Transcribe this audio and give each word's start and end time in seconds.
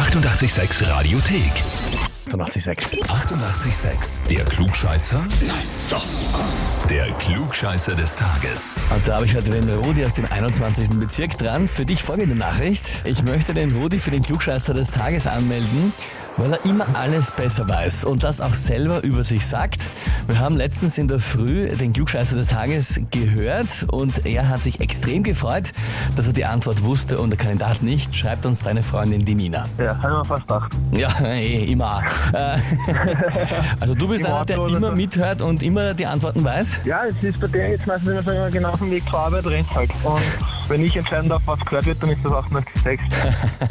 886 0.00 0.88
Radiothek. 0.88 1.52
886. 2.32 3.02
886, 3.02 4.22
der 4.30 4.46
Klugscheißer? 4.46 5.18
Nein, 5.46 5.56
doch. 5.90 6.06
Der 6.88 7.12
Klugscheißer 7.18 7.94
des 7.94 8.16
Tages. 8.16 8.76
Und 8.94 9.06
da 9.06 9.16
habe 9.16 9.26
ich 9.26 9.36
heute 9.36 9.50
den 9.50 9.68
Rudi 9.68 10.02
aus 10.06 10.14
dem 10.14 10.24
21. 10.24 10.98
Bezirk 10.98 11.36
dran. 11.36 11.68
Für 11.68 11.84
dich 11.84 12.02
folgende 12.02 12.34
Nachricht. 12.34 12.84
Ich 13.04 13.22
möchte 13.24 13.52
den 13.52 13.70
Rudi 13.72 13.98
für 13.98 14.10
den 14.10 14.22
Klugscheißer 14.22 14.72
des 14.72 14.90
Tages 14.90 15.26
anmelden, 15.26 15.92
weil 16.40 16.54
er 16.54 16.64
immer 16.64 16.86
alles 16.94 17.30
besser 17.30 17.68
weiß 17.68 18.04
und 18.04 18.24
das 18.24 18.40
auch 18.40 18.54
selber 18.54 19.02
über 19.02 19.22
sich 19.22 19.44
sagt. 19.44 19.90
Wir 20.26 20.38
haben 20.38 20.56
letztens 20.56 20.96
in 20.96 21.06
der 21.06 21.18
Früh 21.18 21.68
den 21.76 21.92
Klugscheißer 21.92 22.34
des 22.34 22.48
Tages 22.48 22.98
gehört 23.10 23.84
und 23.90 24.24
er 24.24 24.48
hat 24.48 24.62
sich 24.62 24.80
extrem 24.80 25.22
gefreut, 25.22 25.72
dass 26.16 26.26
er 26.28 26.32
die 26.32 26.46
Antwort 26.46 26.82
wusste 26.82 27.18
und 27.18 27.28
der 27.28 27.38
Kandidat 27.38 27.82
nicht. 27.82 28.16
Schreibt 28.16 28.46
uns 28.46 28.60
deine 28.62 28.82
Freundin, 28.82 29.24
die 29.24 29.34
Nina. 29.34 29.66
Ja, 29.78 30.02
habe 30.02 30.12
ich 30.12 30.18
mir 30.18 30.24
fast 30.24 30.42
gedacht. 30.42 30.72
Ja, 30.92 31.26
eh, 31.26 31.64
immer. 31.70 32.02
Also 33.80 33.94
du 33.94 34.08
bist 34.08 34.24
einer, 34.24 34.44
der 34.44 34.58
immer 34.58 34.92
mithört 34.92 35.42
und 35.42 35.62
immer 35.62 35.94
die 35.94 36.06
Antworten 36.06 36.44
weiß? 36.44 36.80
Ja, 36.84 37.04
es 37.04 37.22
ist 37.22 37.40
bei 37.40 37.46
der 37.48 37.70
jetzt 37.70 37.86
meistens 37.86 38.10
immer 38.10 38.22
so 38.22 38.30
genau 38.50 38.70
auf 38.70 38.78
dem 38.78 38.90
Weg 38.90 39.02
zur 39.08 39.18
Arbeit 39.18 39.46
rennt 39.46 39.74
halt. 39.74 39.90
Und 40.02 40.22
wenn 40.68 40.84
ich 40.84 40.96
entscheiden 40.96 41.28
darf, 41.28 41.42
was 41.46 41.60
gehört 41.60 41.86
wird, 41.86 42.02
dann 42.02 42.10
ist 42.10 42.24
das 42.24 42.32
88,6. 42.32 42.98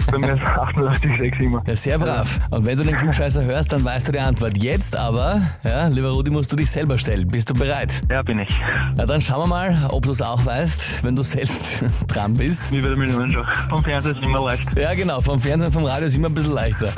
bei 0.12 0.18
mir 0.18 0.34
ist 0.34 0.41
88,6 0.41 1.40
immer. 1.40 1.63
Ja, 1.66 1.76
sehr 1.76 1.98
brav. 1.98 2.40
Und 2.59 2.66
wenn 2.66 2.77
du 2.77 2.84
den 2.84 2.98
Klugscheißer 2.98 3.41
hörst, 3.45 3.72
dann 3.72 3.86
weißt 3.86 4.09
du 4.09 4.12
die 4.12 4.20
Antwort. 4.20 4.62
Jetzt 4.62 4.94
aber, 4.94 5.44
ja, 5.63 5.88
lieber 5.88 6.09
Rudi, 6.09 6.30
musst 6.30 6.52
du 6.52 6.58
dich 6.58 6.70
selber 6.70 6.98
stellen. 6.98 7.26
Bist 7.26 7.49
du 7.49 7.54
bereit? 7.54 8.02
Ja, 8.09 8.22
bin 8.22 8.38
ich. 8.38 8.49
Na 8.98 9.05
dann 9.05 9.22
schauen 9.22 9.44
wir 9.44 9.48
mal, 9.48 9.88
ob 9.88 10.04
du 10.04 10.12
es 10.12 10.22
auch 10.22 10.45
weißt, 10.45 11.05
wenn 11.05 11.16
du 11.16 11.23
selbst 11.23 11.85
dran 12.09 12.34
bist. 12.34 12.70
Wie 12.70 12.82
bei 12.82 12.90
der 12.90 12.98
Millionenshow. 12.98 13.44
Vom 13.70 13.82
Fernsehen 13.82 14.18
ist 14.18 14.26
immer 14.26 14.44
leicht. 14.44 14.77
Ja, 14.77 14.94
genau, 14.94 15.22
vom 15.22 15.40
Fernsehen, 15.40 15.72
vom 15.72 15.85
Radio 15.85 16.08
ist 16.08 16.18
immer 16.18 16.27
ein 16.27 16.34
bisschen 16.34 16.52
leichter. 16.52 16.91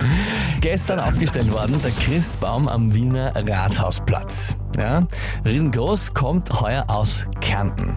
Gestern 0.61 0.99
aufgestellt 0.99 1.51
worden, 1.51 1.79
der 1.83 1.91
Christbaum 1.91 2.67
am 2.67 2.91
Wiener 2.95 3.31
Rathausplatz. 3.35 4.57
Ja, 4.79 5.05
riesengroß, 5.45 6.15
kommt 6.15 6.59
heuer 6.59 6.85
aus 6.87 7.27
Kärnten. 7.39 7.93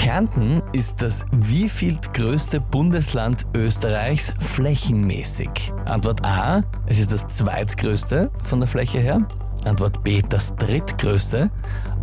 Kärnten 0.00 0.62
ist 0.72 1.02
das 1.02 1.26
wievielt 1.30 2.14
größte 2.14 2.58
Bundesland 2.58 3.46
Österreichs 3.54 4.32
flächenmäßig? 4.38 5.74
Antwort 5.84 6.24
A, 6.24 6.62
es 6.86 6.98
ist 7.00 7.12
das 7.12 7.28
zweitgrößte 7.28 8.30
von 8.42 8.60
der 8.60 8.66
Fläche 8.66 8.98
her. 8.98 9.28
Antwort 9.66 10.02
B, 10.02 10.22
das 10.26 10.56
drittgrößte. 10.56 11.50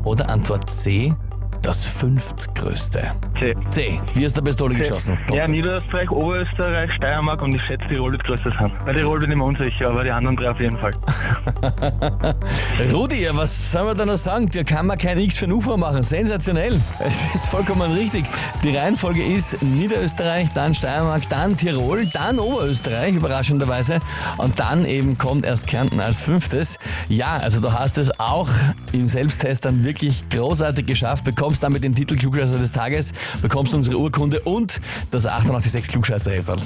Oder 0.04 0.30
Antwort 0.30 0.70
C, 0.70 1.16
das 1.62 1.86
fünftgrößte. 1.86 3.12
C. 3.40 3.54
C, 3.70 4.00
wie 4.16 4.26
aus 4.26 4.34
der 4.34 4.42
Pistole 4.42 4.76
geschossen. 4.76 5.18
Kommt 5.28 5.38
Ja? 5.38 5.48
Niederösterreich, 5.48 6.10
Oberösterreich, 6.10 6.92
Steiermark 6.96 7.42
und 7.42 7.54
ich 7.56 7.62
schätze, 7.64 7.86
Tirol 7.88 8.14
wird 8.14 8.24
größter 8.24 8.52
sein. 8.60 8.72
Bei 8.86 8.94
Tirol 8.94 9.20
bin 9.20 9.32
ich 9.32 9.38
mir 9.38 9.44
unsicher, 9.44 9.90
aber 9.90 10.04
die 10.04 10.12
anderen 10.12 10.36
drei 10.36 10.50
auf 10.50 10.60
jeden 10.60 10.78
Fall. 10.78 10.92
Rudi, 12.94 13.28
was 13.32 13.72
soll 13.72 13.86
man 13.86 13.98
da 13.98 14.06
noch 14.06 14.18
sagen? 14.18 14.50
Da 14.54 14.64
kann 14.64 14.88
man 14.88 14.98
kein 14.98 15.18
X 15.20 15.38
für 15.38 15.46
ein 15.46 15.52
UFO 15.52 15.78
machen. 15.78 16.04
Sensationell. 16.04 16.80
Es 17.00 17.36
ist 17.36 17.48
vollkommen 17.48 17.92
richtig. 17.92 18.26
Die 18.64 18.76
Reihenfolge 18.76 19.24
ist 19.24 19.62
Niederösterreich, 19.62 20.52
dann 20.54 20.74
Steiermark, 20.74 21.28
dann 21.30 21.56
Tirol, 21.56 22.06
dann 22.08 22.40
Oberösterreich, 22.40 23.16
überraschenderweise. 23.16 24.00
Und 24.38 24.60
dann 24.60 24.86
eben 24.86 25.18
kommt 25.18 25.46
erst 25.46 25.68
Kärnten 25.68 26.00
als 26.00 26.22
fünftes. 26.22 26.78
Ja, 27.10 27.38
also 27.38 27.62
du 27.62 27.72
hast 27.74 27.98
es 27.98 28.20
auch 28.20 28.50
im 28.92 29.08
Selbsttest 29.08 29.66
dann 29.66 29.84
wirklich 29.84 30.28
großartig 30.30 30.86
geschafft. 30.86 31.26
Bekommst 31.48 31.64
damit 31.64 31.82
den 31.82 31.96
Titel 31.96 32.18
Klugscheißer 32.18 32.58
des 32.58 32.74
Tages, 32.74 33.14
bekommst 33.42 33.74
unsere 33.74 33.98
Urkunde 33.98 34.42
und 34.42 34.82
das 35.12 35.26
886 35.26 35.88
klugscheißer 35.88 36.32
-Häferl. 36.32 36.60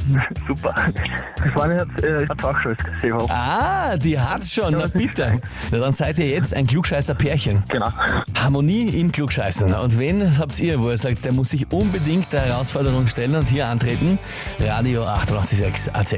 Super. 0.48 0.74
Die 1.38 1.50
Freundin 1.52 1.82
hat, 1.82 2.04
äh, 2.04 2.26
schon 2.60 2.76
gesehen. 2.96 3.30
Ah, 3.30 3.96
die 3.96 4.20
hat's 4.20 4.52
schon. 4.52 4.74
Na 4.74 4.88
bitte. 4.88 5.40
Na, 5.70 5.78
dann 5.78 5.94
seid 5.94 6.18
ihr 6.18 6.30
jetzt 6.30 6.56
ein 6.56 6.66
Klugscheißer-Pärchen. 6.66 7.62
Genau. 7.70 7.92
Harmonie 8.36 8.88
in 8.88 9.12
Klugscheißen. 9.12 9.72
Und 9.72 10.00
wen 10.00 10.40
habt 10.40 10.60
ihr, 10.60 10.82
wo 10.82 10.90
ihr 10.90 10.98
sagt, 10.98 11.24
der 11.24 11.34
muss 11.34 11.52
sich 11.52 11.72
unbedingt 11.72 12.34
der 12.34 12.42
Herausforderung 12.42 13.06
stellen 13.06 13.36
und 13.36 13.50
hier 13.50 13.68
antreten? 13.68 14.18
Radio 14.60 15.06
886 15.06 15.94
AT. 15.94 16.18